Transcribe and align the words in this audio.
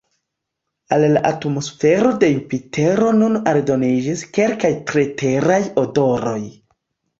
Al 0.95 1.03
la 1.11 1.21
atmosfero 1.29 2.13
de 2.23 2.29
Jupitero 2.37 3.13
nun 3.19 3.39
aldoniĝis 3.53 4.25
kelkaj 4.41 4.75
tre 4.91 5.07
Teraj 5.23 5.63
odoroj. 5.87 6.39